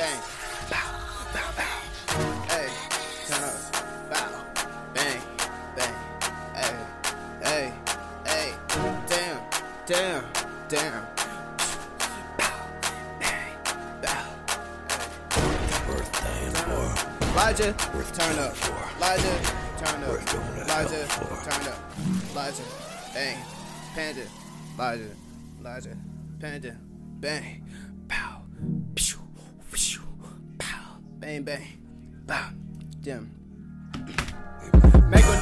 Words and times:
bang, 0.00 0.22
bow, 0.70 0.88
bow, 1.34 1.50
bow. 1.58 1.78
Hey, 2.48 2.68
turn 3.28 3.44
up, 3.44 3.60
bow, 4.10 4.32
bang, 4.94 5.20
bang. 5.76 5.94
Hey, 6.54 6.74
hey, 7.44 7.72
hey, 8.24 8.54
damn, 9.06 9.42
damn, 9.86 10.24
damn. 10.68 11.06
Elijah, 17.32 17.72
turn 18.14 18.38
up. 18.38 18.56
Elijah, 18.96 19.36
turn 19.76 20.02
up. 20.04 20.20
Elijah, 20.64 21.06
turn 21.44 21.66
up. 21.68 21.78
Elijah, 22.32 22.64
bang, 23.12 23.38
panda. 23.94 24.26
Elijah, 24.78 25.14
Elijah, 25.60 25.96
panda, 26.40 26.76
bang, 27.20 27.62
bang, 31.20 31.44
bang, 31.44 31.62
bow, 32.26 32.48
dim. 33.02 33.39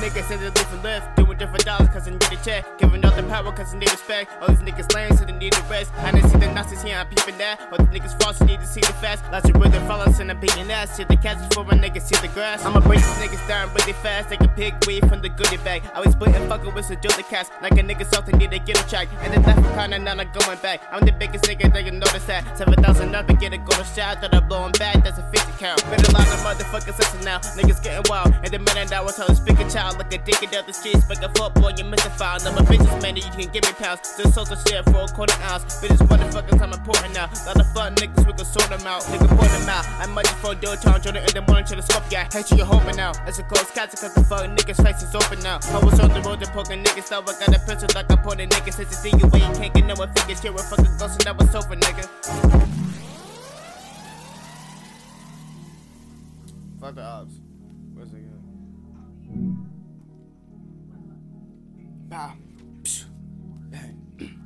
Niggas 0.08 0.24
said 0.24 0.40
they 0.40 0.48
live 0.48 0.72
and 0.72 0.82
live, 0.82 1.02
doing 1.16 1.36
different 1.36 1.66
dollars 1.66 1.90
cause 1.90 2.06
they 2.06 2.12
need 2.12 2.32
a 2.32 2.36
check. 2.42 2.64
Giving 2.78 3.04
all 3.04 3.14
the 3.14 3.22
power 3.24 3.52
cause 3.52 3.72
they 3.72 3.78
need 3.78 3.92
respect. 3.92 4.32
All 4.40 4.48
these 4.48 4.60
niggas 4.60 4.94
lame 4.94 5.14
so 5.14 5.26
they 5.26 5.32
need 5.32 5.54
a 5.54 5.60
rest. 5.68 5.92
I 5.98 6.12
didn't 6.12 6.30
see 6.30 6.38
the 6.38 6.50
Nazis 6.50 6.80
here, 6.80 6.96
I'm 6.96 7.06
peeping 7.08 7.36
that. 7.36 7.60
All 7.70 7.76
the 7.76 7.84
niggas 7.92 8.16
false, 8.22 8.40
you 8.40 8.46
need 8.46 8.60
to 8.60 8.66
see 8.66 8.80
the 8.80 8.94
fast. 9.04 9.22
Lots 9.30 9.50
of 9.50 9.56
rhythm 9.56 9.86
fellas 9.86 10.18
and 10.18 10.30
I'm 10.30 10.40
beating 10.40 10.70
ass. 10.70 10.96
See 10.96 11.04
the 11.04 11.16
cats 11.16 11.46
before 11.46 11.64
my 11.64 11.74
niggas 11.74 12.08
see 12.08 12.16
the 12.26 12.32
grass. 12.32 12.64
I'ma 12.64 12.80
break 12.80 13.00
these 13.00 13.20
niggas 13.20 13.46
down 13.46 13.68
really 13.74 13.92
fast. 13.92 14.30
Take 14.30 14.40
a 14.40 14.48
pig 14.48 14.72
weed 14.86 15.06
from 15.10 15.20
the 15.20 15.28
goodie 15.28 15.58
bag. 15.58 15.82
I 15.94 16.00
was 16.00 16.12
splitting 16.12 16.48
fucking 16.48 16.72
with 16.72 16.88
the 16.88 17.24
cats. 17.28 17.50
Like 17.60 17.72
a 17.72 17.82
nigga 17.82 18.06
south, 18.06 18.24
they 18.24 18.38
need 18.38 18.50
to 18.52 18.60
get 18.60 18.80
a 18.82 18.88
track. 18.88 19.09
And 19.20 19.34
then 19.34 19.42
left 19.42 19.60
for 19.60 19.74
kinda 19.76 19.98
now 19.98 20.12
I'm 20.12 20.32
going 20.32 20.59
back. 20.62 20.80
I'm 20.90 21.04
the 21.04 21.12
biggest 21.12 21.45
nigga, 21.45 21.70
they 21.70 21.84
can 21.84 21.98
notice 21.98 22.24
that. 22.24 22.56
7,000 22.56 23.14
up 23.14 23.28
and 23.28 23.38
get 23.38 23.52
a 23.52 23.59
golden 23.59 23.84
shot 23.84 24.22
that 24.22 24.34
I'm 24.34 24.48
blowing 24.48 24.72
back. 24.78 25.04
That's 25.04 25.18
a 25.18 25.30
50 25.30 25.52
count. 25.59 25.84
Been 25.90 26.00
a 26.00 26.12
lot 26.16 26.26
of 26.32 26.40
motherfuckers 26.40 26.88
now. 27.24 27.40
Niggas 27.60 27.82
getting 27.82 28.04
wild. 28.09 28.32
And 28.43 28.48
the 28.48 28.59
minute 28.59 28.90
I 28.90 29.02
was 29.02 29.16
telling 29.16 29.37
speak 29.37 29.60
a 29.60 29.68
child. 29.68 29.98
Like 29.99 30.15
a 30.15 30.18
dick 30.18 30.51
down 30.51 30.65
the 30.65 30.73
streets, 30.73 31.09
like 31.10 31.23
a 31.23 31.29
football, 31.35 31.73
you 31.73 31.85
miss. 31.85 31.99
I'm 32.21 32.57
a 32.57 32.63
businessman, 32.63 33.16
you 33.16 33.23
can 33.23 33.51
give 33.51 33.65
me 33.66 33.73
pounds. 33.79 34.01
Just 34.16 34.35
social 34.35 34.57
shit 34.57 34.85
for 34.87 35.02
a 35.02 35.09
quarter 35.09 35.35
ounce. 35.43 35.65
Bitches 35.82 35.99
motherfuckers, 36.07 36.60
I'm 36.63 36.73
important 36.73 37.15
now. 37.15 37.29
Lot 37.46 37.60
of 37.60 37.66
fun 37.74 37.95
niggas, 37.96 38.27
we 38.27 38.32
can 38.32 38.45
sort 38.45 38.68
them 38.71 38.87
out. 38.87 39.02
Nigga, 39.10 39.29
point 39.29 39.51
them 39.51 39.68
out. 39.68 39.85
I'm 39.99 40.15
much 40.15 40.29
for 40.38 40.55
do 40.55 40.74
town, 40.77 41.02
Jordan 41.02 41.23
in 41.27 41.35
the 41.35 41.43
morning 41.46 41.66
to 41.66 41.77
the 41.77 41.82
scope, 41.82 42.05
yeah. 42.10 42.29
Hate 42.32 42.51
you, 42.51 42.59
you're 42.59 42.66
hoping 42.66 42.96
now. 42.96 43.13
It's 43.27 43.38
a 43.38 43.43
close 43.43 43.71
catch, 43.73 43.90
cause 43.90 44.15
the 44.15 44.23
fuck 44.24 44.46
niggas' 44.46 44.82
face 44.82 45.02
is 45.02 45.15
open 45.15 45.40
now. 45.43 45.59
I 45.74 45.85
was 45.85 45.99
on 46.01 46.10
the 46.15 46.23
road 46.23 46.40
to 46.40 46.51
poking 46.52 46.85
niggas, 46.85 47.10
now 47.10 47.21
I 47.21 47.35
got 47.35 47.49
a 47.49 47.59
pistol 47.66 47.88
like 47.95 48.10
I'm 48.10 48.18
pointing 48.18 48.49
niggas. 48.49 48.79
Thing 49.02 49.18
you 49.18 49.27
way 49.29 49.40
you 49.40 49.52
can't 49.55 49.74
get 49.74 49.85
no 49.85 49.95
one 49.95 50.12
figures. 50.15 50.43
You're 50.43 50.55
a 50.55 50.59
fucking 50.59 50.87
and 50.87 51.21
that 51.27 51.37
was 51.38 51.55
over, 51.55 51.77
nigga. 51.77 52.07
Fuck 56.80 56.95
the 56.95 57.02
ops. 57.02 57.35
Where's 57.95 58.12
it 58.12 58.23
go? 58.30 58.37
Bow, 62.09 62.32
pew, 62.84 63.04
bang. 63.68 64.41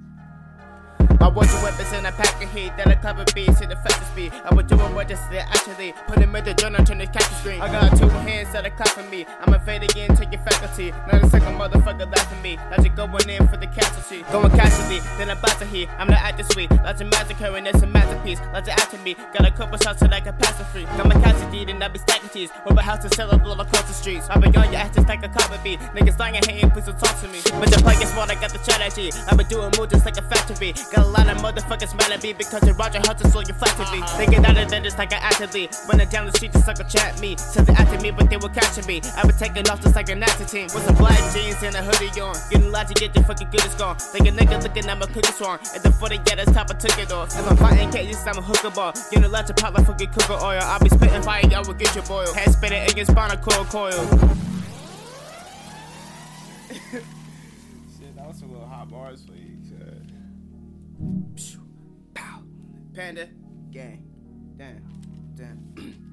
My 1.20 1.28
words 1.28 1.52
weapons 1.62 1.92
in 1.92 2.04
a 2.06 2.10
pack 2.10 2.42
of 2.42 2.52
heat, 2.52 2.72
then 2.77 2.91
a 2.91 2.96
clap 2.96 3.19
of 3.19 3.32
beats 3.36 3.60
in 3.60 3.69
the 3.69 3.77
fastest 3.77 4.10
speed. 4.10 4.32
I 4.44 4.52
was 4.52 4.66
doing 4.66 4.92
what 4.96 5.06
just 5.06 5.30
did 5.30 5.38
actually. 5.46 5.94
Put 6.08 6.19
him 6.19 6.34
in 6.34 6.44
the 6.44 6.54
journal, 6.54 6.84
turn 6.84 6.98
his 6.98 7.10
capture 7.10 7.34
screen. 7.36 7.60
I 7.60 7.70
got 7.70 7.96
two 7.96 8.08
hands 8.08 8.52
that 8.52 8.66
are 8.66 8.70
clapping 8.70 9.08
me. 9.10 9.27
I'm 9.41 9.54
again, 9.54 10.16
take 10.16 10.32
your 10.32 10.42
faculty. 10.42 10.91
Not 10.91 11.22
a 11.22 11.30
second 11.30 11.54
motherfucker 11.54 12.10
laughing 12.10 12.22
me. 12.56 12.84
You 12.84 12.91
going 12.91 13.28
in 13.28 13.47
for 13.48 13.56
the 13.56 13.67
casualty. 13.67 14.22
Going 14.33 14.50
casually, 14.50 15.00
then 15.19 15.31
I'm 15.31 15.39
about 15.39 15.58
to 15.58 15.67
heat. 15.67 15.89
I'm 15.98 16.08
the 16.08 16.19
actor 16.19 16.45
sweet. 16.45 16.70
Massacre 17.12 17.56
and 17.56 17.67
it's 17.67 17.83
a 17.83 17.86
masterpiece. 17.86 18.41
Lots 18.53 18.69
of 18.69 18.75
after 18.75 18.98
me. 18.98 19.14
Got 19.14 19.47
a 19.47 19.50
couple 19.50 19.78
shots 19.78 20.00
so 20.00 20.06
like 20.06 20.27
a 20.27 20.33
passer 20.33 20.64
free. 20.64 20.84
Got 20.97 21.06
my 21.06 21.14
casualty, 21.14 21.64
then 21.64 21.83
I 21.83 21.89
be 21.89 21.98
stacking 21.98 22.31
cheese. 22.31 22.50
With 22.67 22.78
a 22.78 22.83
house 22.83 23.03
to 23.05 23.14
sell 23.14 23.31
up 23.31 23.44
all 23.44 23.60
across 23.60 23.82
the 23.82 23.94
streets. 23.94 24.28
I 24.31 24.38
be 24.38 24.49
on 24.56 24.72
your 24.72 24.81
ass 24.81 24.94
just 24.94 25.09
like 25.09 25.25
a 25.25 25.28
copper 25.28 25.60
beat. 25.62 25.78
Niggas 25.94 26.19
lying 26.19 26.37
and 26.37 26.44
hating, 26.44 26.71
please 26.71 26.87
don't 26.87 26.99
talk 26.99 27.19
to 27.21 27.28
me. 27.28 27.41
But 27.44 27.71
the 27.71 27.78
play 27.82 27.94
is 27.94 28.12
what 28.15 28.31
I 28.31 28.34
got 28.34 28.53
the 28.53 28.59
strategy. 28.59 29.10
I 29.31 29.37
been 29.37 29.47
doing 29.47 29.71
moves 29.78 29.93
just 29.93 30.05
like 30.05 30.16
a 30.16 30.22
factory. 30.22 30.72
Got 30.93 31.06
a 31.06 31.09
lot 31.09 31.28
of 31.28 31.38
motherfuckers 31.38 31.94
mad 31.97 32.12
at 32.12 32.22
me 32.22 32.32
because 32.32 32.62
they 32.62 32.72
Roger 32.72 33.00
Hunter 33.05 33.28
so 33.28 33.41
you 33.41 33.55
flat 33.55 33.75
to 33.78 33.84
me. 33.93 34.03
They 34.19 34.26
get 34.26 34.44
out 34.44 34.56
of 34.56 34.69
there 34.69 34.81
just 34.81 34.99
like 34.99 35.12
an 35.12 35.22
athlete. 35.22 35.76
Running 35.88 36.09
down 36.09 36.26
the 36.26 36.32
street 36.32 36.53
just 36.53 36.66
like 36.66 36.81
a 36.81 36.84
chat 36.84 37.21
me. 37.21 37.37
Said 37.37 37.66
they 37.66 37.75
after 37.75 38.00
me, 38.00 38.10
but 38.10 38.28
they 38.28 38.37
were 38.37 38.50
catching 38.50 38.87
me. 38.87 39.00
I 39.16 39.22
been 39.22 39.37
taking 39.37 39.69
off 39.71 39.81
just 39.82 39.94
like 39.94 40.09
a 40.09 40.15
NASA 40.15 40.49
team. 40.50 40.69
With 40.75 40.84
some 40.84 40.97
black 40.97 41.19
jeans 41.34 41.62
and 41.62 41.76
a 41.76 41.82
hoodie 41.82 42.21
on. 42.21 42.34
Getting 42.50 42.72
to 42.72 42.94
get 42.94 43.14
your 43.14 43.25
fucking 43.25 43.48
goodies 43.50 43.75
gone. 43.75 43.97
Think 43.97 44.28
a 44.28 44.30
nigga 44.30 44.62
looking 44.62 44.86
at 44.88 44.98
my 44.98 45.06
cookie 45.06 45.32
swarm. 45.32 45.58
And 45.75 45.82
the 45.82 45.92
40 45.92 46.16
yeah, 46.16 46.34
that's 46.36 46.53
top, 46.53 46.70
I 46.70 46.75
took 46.75 46.98
it 46.98 47.12
off. 47.12 47.28
If 47.28 47.50
I'm 47.50 47.56
fighting 47.56 47.91
cases, 47.91 48.26
I'm 48.26 48.38
a 48.38 48.42
hooker 48.42 48.70
ball. 48.70 48.92
Getting 49.10 49.30
loud 49.30 49.47
to 49.47 49.54
pop 49.54 49.75
like 49.75 49.86
fucking 49.86 50.08
cooker 50.08 50.34
oil. 50.34 50.60
I'll 50.62 50.81
be 50.81 50.88
spitting 50.88 51.22
fire, 51.22 51.47
y'all 51.48 51.64
will 51.64 51.75
get 51.75 51.94
your 51.94 52.04
boil. 52.04 52.32
Head 52.34 52.52
spinning 52.52 52.82
in 52.88 52.97
your 52.97 53.06
spinal 53.06 53.36
cord 53.36 53.69
coil. 53.69 53.91
Shit, 56.72 57.04
that 58.16 58.26
was 58.26 58.38
some 58.38 58.50
little 58.52 58.66
hot 58.66 58.91
bars 58.91 59.25
for 59.25 59.34
you. 59.34 59.52
Pow, 62.14 62.42
panda, 62.94 63.28
gang, 63.70 64.04
damn, 64.56 64.82
damn. 65.34 66.02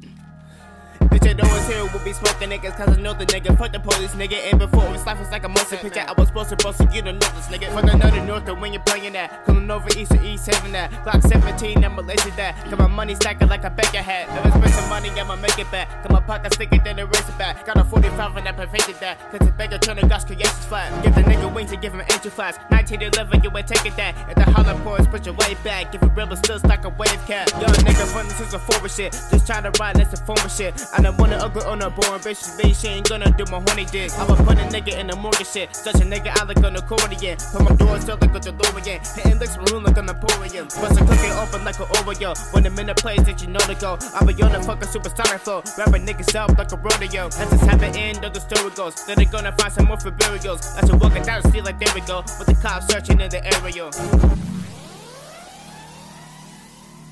Know 1.29 1.45
it's 1.45 1.67
here, 1.67 1.85
we'll 1.85 2.03
be 2.03 2.12
smoking 2.12 2.50
niggas, 2.50 2.75
cause 2.75 2.97
I 2.97 3.00
know 3.00 3.13
the 3.13 3.25
nigga. 3.25 3.56
Fuck 3.57 3.72
the 3.72 3.79
police, 3.79 4.16
nigga. 4.16 4.50
And 4.50 4.57
before 4.57 4.88
his 4.88 5.06
life 5.06 5.19
was 5.19 5.29
like 5.29 5.44
a 5.44 5.50
monster 5.50 5.78
picture, 5.78 6.03
I 6.07 6.13
was 6.13 6.29
supposed 6.29 6.50
to 6.50 6.56
bust 6.56 6.81
you 6.91 7.01
don't 7.01 7.19
know 7.19 7.29
this 7.35 7.47
nigga. 7.47 7.72
From 7.72 7.85
the 7.85 7.95
northern 7.95 8.25
north, 8.25 8.45
to 8.45 8.56
when 8.56 8.73
you're 8.73 8.81
playing 8.81 9.13
that. 9.13 9.45
Coming 9.45 9.69
over 9.69 9.88
east 9.97 10.12
to 10.12 10.25
east, 10.25 10.47
having 10.47 10.72
that. 10.72 10.91
Glock 11.06 11.22
17, 11.22 11.85
I'm 11.85 11.95
Malaysia 11.95 12.31
that. 12.38 12.56
Got 12.69 12.79
my 12.79 12.88
money 12.88 13.13
stacking 13.16 13.47
like 13.47 13.63
a 13.63 13.69
banker 13.69 14.01
hat. 14.01 14.28
If 14.29 14.45
I 14.45 14.57
spend 14.57 14.73
some 14.73 14.89
money, 14.89 15.09
I'ma 15.09 15.35
make 15.35 15.57
it 15.59 15.69
back. 15.72 15.88
Got 16.03 16.12
my 16.12 16.22
pockets 16.22 16.57
thicker 16.57 16.79
than 16.84 16.97
a 16.97 17.06
razor 17.06 17.34
back. 17.38 17.66
Got 17.66 17.78
a 17.78 17.84
45 17.84 18.38
and 18.38 18.47
I 18.47 18.51
perfected 18.51 18.95
that. 19.01 19.19
Cause 19.31 19.39
the 19.39 19.51
banker 19.51 19.78
turning 19.78 20.07
God's 20.07 20.25
creations 20.25 20.66
flat. 20.66 20.89
Give 21.03 21.13
the 21.13 21.22
nigga 21.22 21.53
wings 21.53 21.72
and 21.72 21.81
give 21.81 21.94
him 21.94 22.01
angel 22.01 22.31
flash. 22.31 22.56
1911, 22.69 23.44
you 23.44 23.56
ain't 23.56 23.68
taking 23.68 23.95
that. 23.97 24.16
At 24.29 24.35
the 24.35 24.45
hollow 24.51 24.78
pours, 24.84 25.07
put 25.07 25.25
your 25.25 25.35
way 25.35 25.56
back. 25.63 25.91
Give 25.91 26.01
a 26.01 26.07
rebel 26.07 26.38
still 26.38 26.59
like 26.63 26.85
a 26.85 26.89
wave 26.89 27.22
cap. 27.28 27.50
Young 27.62 27.75
nigga 27.85 28.13
running 28.16 28.31
since 28.31 28.53
a 28.53 28.59
forward 28.59 28.91
shit. 28.91 29.13
Just 29.13 29.45
trying 29.45 29.63
to 29.63 29.72
ride, 29.79 29.95
that's 29.95 30.18
the 30.18 30.25
former 30.25 30.50
shit. 30.50 30.73
I 30.94 31.01
wanna 31.19 31.35
ugly 31.35 31.63
on 31.63 31.81
a 31.81 31.90
boring 31.90 32.22
bitch. 32.22 32.40
Bitch, 32.57 32.81
she 32.81 32.88
ain't 32.88 33.09
gonna 33.09 33.30
do 33.38 33.44
my 33.52 33.59
horny 33.59 33.85
dick. 33.85 34.12
I'ma 34.18 34.35
put 34.35 34.57
a 34.57 34.66
nigga 34.72 34.97
in 34.97 35.07
the 35.07 35.16
mortgage 35.16 35.47
shit. 35.47 35.75
Such 35.75 35.96
a 35.96 36.06
nigga, 36.06 36.31
I 36.40 36.46
look 36.46 36.63
on 36.63 36.74
the 36.74 36.80
accordion. 36.80 37.38
Put 37.52 37.62
my 37.62 37.75
door 37.75 38.00
still 38.00 38.18
like 38.22 38.35
a 38.35 38.40
DeLorean. 38.40 39.16
Hitting 39.16 39.40
licks 39.40 39.57
maroon 39.57 39.84
like 39.84 39.97
a 39.97 40.02
Napoleon. 40.02 40.66
Bust 40.66 41.00
a 41.00 41.06
cookie 41.06 41.31
open 41.35 41.66
like 41.66 41.80
an 41.80 41.85
Oreo. 42.00 42.31
When 42.53 42.63
the 42.63 42.69
minute 42.69 42.97
plays, 42.97 43.24
that 43.25 43.41
you 43.41 43.47
know 43.47 43.59
to 43.59 43.75
go. 43.75 43.97
I 44.16 44.24
be 44.25 44.41
on 44.41 44.52
the 44.52 44.63
fucking 44.63 44.90
supersonic 44.90 45.41
flow. 45.41 45.62
Rapping 45.78 46.06
niggas 46.06 46.35
up 46.35 46.57
like 46.57 46.72
a 46.72 46.78
rodeo. 46.78 47.30
That's 47.30 47.51
just 47.51 47.66
how 47.66 47.78
the 47.78 47.88
end 47.88 48.24
of 48.24 48.34
the 48.34 48.40
story 48.40 48.72
goes. 48.75 49.06
Then 49.06 49.18
they 49.18 49.25
gonna 49.25 49.51
find 49.53 49.74
some 49.74 49.86
more 49.86 50.00
for 50.00 50.12
burials. 50.12 50.62
That's 50.75 50.90
a 50.90 50.96
walking 50.96 51.24
down 51.24 51.44
street 51.44 51.66
like 51.66 51.80
there 51.80 51.94
we 51.94 52.01
go. 52.01 52.24
With 52.40 52.47
the 52.47 52.56
cops 52.56 52.88
searching 52.88 53.19
in 53.19 53.30
the 53.30 53.44
area. 53.44 53.90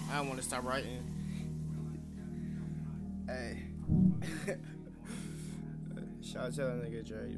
I 0.09 0.17
don't 0.17 0.29
want 0.29 0.39
to 0.39 0.45
stop 0.45 0.63
writing. 0.63 1.03
Hey. 3.27 3.66
Shout 6.21 6.45
out 6.45 6.53
to 6.53 6.61
that 6.61 6.83
nigga 6.83 7.05
Dre, 7.07 7.37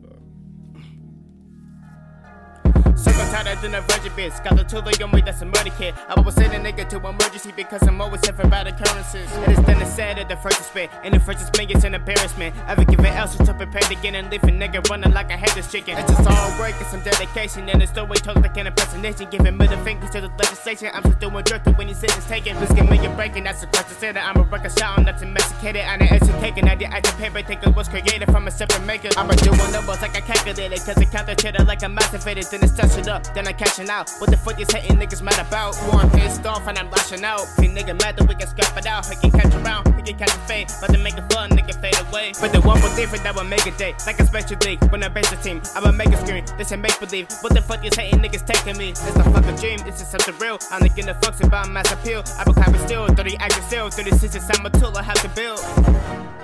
Circle 3.19 3.33
tighter 3.33 3.61
than 3.61 3.75
a 3.75 3.81
virgin 3.81 4.11
bitch. 4.13 4.43
Got 4.43 4.55
the 4.55 4.63
tool 4.63 4.79
on 4.79 5.11
me, 5.11 5.21
that's 5.21 5.41
a 5.41 5.45
murder 5.45 5.71
kit. 5.77 5.93
I 6.07 6.19
was 6.21 6.35
send 6.35 6.53
a 6.53 6.59
nigga 6.59 6.87
to 6.89 6.97
emergency 6.97 7.51
because 7.53 7.81
I'm 7.83 7.99
always 7.99 8.25
for 8.25 8.47
bad 8.47 8.67
occurrences. 8.67 9.29
And 9.35 9.51
It 9.51 9.59
is 9.59 9.65
then 9.65 9.85
sad 9.85 10.19
at 10.19 10.29
the 10.29 10.37
first 10.37 10.63
spit. 10.63 10.89
And 11.03 11.13
the 11.13 11.19
first 11.19 11.45
spit 11.45 11.71
it's 11.71 11.83
an 11.83 11.95
embarrassment. 11.95 12.55
Ever 12.67 12.85
give 12.85 12.99
it 13.01 13.13
else 13.13 13.35
to 13.35 13.53
prepare 13.53 13.81
to 13.81 13.95
get 13.95 14.15
and 14.15 14.29
leave 14.31 14.43
a 14.43 14.47
nigga 14.47 14.87
running 14.89 15.11
like 15.11 15.31
I 15.31 15.33
a 15.33 15.37
headless 15.37 15.69
chicken. 15.69 15.97
It's 15.97 16.09
just 16.09 16.25
all 16.25 16.59
work 16.59 16.75
and 16.79 16.87
some 16.87 17.01
dedication. 17.01 17.67
And 17.67 17.81
it's 17.81 17.91
the 17.91 18.05
story 18.05 18.17
told 18.19 18.41
like 18.41 18.55
an 18.55 18.67
impersonation. 18.67 19.29
Giving 19.29 19.57
middle 19.57 19.83
fingers 19.83 20.11
to 20.11 20.21
the 20.21 20.29
legislation. 20.29 20.89
I'm 20.93 21.03
just 21.03 21.19
doing 21.19 21.43
dirt 21.43 21.65
when 21.77 21.89
he 21.89 21.93
says 21.93 22.15
it's 22.15 22.27
taken. 22.27 22.55
Please 22.55 22.71
give 22.71 22.89
me 22.89 23.05
a 23.05 23.09
break 23.15 23.35
and 23.35 23.45
that's 23.45 23.59
the 23.59 23.67
question 23.67 23.97
said 23.99 24.15
that 24.15 24.23
I'm 24.23 24.41
a 24.41 24.45
record 24.45 24.71
shout, 24.71 24.97
I'm 24.97 25.03
not 25.03 25.19
domesticated. 25.19 25.81
I'm 25.81 26.01
an 26.01 26.07
educated. 26.07 26.63
I 26.63 26.75
did 26.75 26.89
active 26.89 27.17
paper, 27.17 27.41
think 27.41 27.67
it 27.67 27.75
was 27.75 27.89
created 27.89 28.31
from 28.31 28.47
a 28.47 28.51
separate 28.51 28.85
maker. 28.85 29.09
I'm 29.17 29.29
a 29.29 29.35
doing 29.35 29.57
numbers 29.73 30.01
like 30.01 30.15
I 30.15 30.21
calculated. 30.21 30.79
Cause 30.79 30.97
it 31.01 31.11
counter 31.11 31.35
cheddar 31.35 31.65
like 31.65 31.83
I'm 31.83 31.93
motivated. 31.93 32.45
Then 32.45 32.63
it's 32.63 32.77
touch 32.77 32.97
it 32.97 33.08
up, 33.09 33.23
then 33.33 33.47
I'm 33.47 33.55
cashing 33.55 33.89
out. 33.89 34.09
What 34.19 34.29
the 34.29 34.37
fuck 34.37 34.59
is 34.61 34.71
hating 34.71 34.97
niggas 34.97 35.21
mad 35.21 35.39
about? 35.39 35.75
War, 35.91 36.09
pissed 36.11 36.45
off 36.45 36.67
and 36.67 36.77
I'm 36.77 36.89
lashing 36.89 37.23
out. 37.23 37.41
If 37.57 37.69
nigga 37.69 37.99
mad, 37.99 38.17
then 38.17 38.27
we 38.27 38.35
can 38.35 38.47
scrap 38.47 38.77
it 38.77 38.85
out. 38.85 39.05
He 39.07 39.15
can 39.15 39.31
catch 39.31 39.53
around, 39.55 39.87
he 39.95 40.01
can 40.01 40.17
catch 40.17 40.29
a 40.29 40.39
fade. 40.47 40.71
But 40.79 40.93
to 40.93 40.97
make 40.99 41.17
it 41.17 41.31
fun, 41.33 41.49
nigga 41.51 41.79
fade 41.81 41.99
away. 42.07 42.31
But 42.39 42.53
the 42.53 42.61
one 42.61 42.81
was 42.81 42.95
different, 42.95 43.23
that 43.23 43.35
would 43.35 43.49
make 43.49 43.65
a 43.65 43.71
day. 43.71 43.95
Like 44.05 44.19
a 44.19 44.25
special 44.25 44.57
league, 44.65 44.81
when 44.91 45.03
I 45.03 45.09
base 45.09 45.29
the 45.29 45.37
team, 45.37 45.61
I 45.75 45.81
would 45.81 45.95
make 45.95 46.09
a 46.09 46.17
screen. 46.17 46.45
This 46.57 46.71
ain't 46.71 46.81
make 46.81 46.99
believe. 46.99 47.27
What 47.41 47.53
the 47.53 47.61
fuck 47.61 47.83
is 47.83 47.95
hating 47.95 48.19
niggas 48.19 48.45
taking 48.45 48.77
me? 48.77 48.91
It's 48.91 49.15
a 49.15 49.23
fucking 49.23 49.55
dream, 49.55 49.79
this 49.85 50.01
is 50.01 50.07
something 50.07 50.37
real. 50.39 50.59
I'm 50.71 50.81
not 50.81 50.95
gonna 50.95 51.15
fucks 51.15 51.43
about 51.43 51.69
mass 51.69 51.91
appeal. 51.91 52.23
I 52.37 52.43
be 52.43 52.53
climbing 52.53 52.81
still, 52.81 53.07
30 53.07 53.37
active 53.37 53.63
still, 53.65 53.89
36 53.89 54.35
is 54.35 54.49
I'm 54.53 54.65
a 54.65 54.69
tool 54.69 54.95
I 54.95 55.03
have 55.03 55.21
to 55.21 55.29
build. 55.29 55.59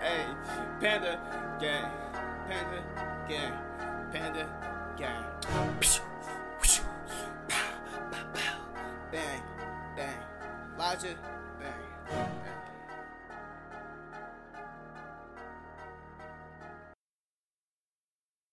Hey, 0.00 0.26
Panda 0.80 1.18
Gang, 1.60 1.90
Panda 2.46 2.82
Gang, 3.26 3.52
Panda 4.12 4.46
Gang. 4.98 5.33
Bang, 9.14 9.42
bang, 9.94 10.18
Logic. 10.76 11.16